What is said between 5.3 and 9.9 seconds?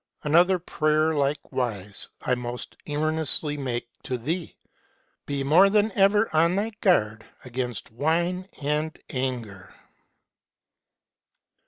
more than ever on thy guard against wine and anger.'